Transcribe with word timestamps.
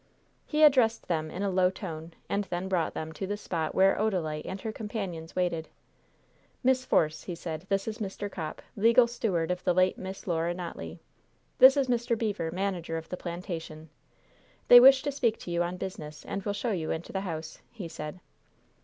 He 0.47 0.63
addressed 0.63 1.07
them 1.07 1.29
in 1.29 1.43
a 1.43 1.49
low 1.51 1.69
tone, 1.69 2.15
and 2.27 2.45
then 2.45 2.67
brought 2.67 2.95
them 2.95 3.11
to 3.11 3.27
the 3.27 3.37
spot 3.37 3.75
where 3.75 3.95
Odalite 3.97 4.47
and 4.47 4.59
her 4.61 4.71
companions 4.71 5.35
waited. 5.35 5.69
"Miss 6.63 6.83
Force," 6.83 7.25
he 7.25 7.35
said, 7.35 7.67
"this 7.69 7.87
is 7.87 7.99
Mr. 7.99 8.27
Copp, 8.27 8.63
legal 8.75 9.05
steward 9.05 9.51
of 9.51 9.63
the 9.63 9.75
late 9.75 9.99
Miss 9.99 10.25
Laura 10.25 10.55
Notley. 10.55 10.97
This 11.59 11.77
is 11.77 11.87
Mr. 11.87 12.17
Beever, 12.17 12.49
manager 12.49 12.97
of 12.97 13.09
the 13.09 13.15
plantation. 13.15 13.89
They 14.69 14.79
wish 14.79 15.03
to 15.03 15.11
speak 15.11 15.37
to 15.37 15.51
you 15.51 15.61
on 15.61 15.77
business, 15.77 16.25
and 16.25 16.41
will 16.41 16.53
show 16.53 16.71
you 16.71 16.89
into 16.89 17.13
the 17.13 17.21
house," 17.21 17.59
he 17.71 17.87
said. 17.87 18.19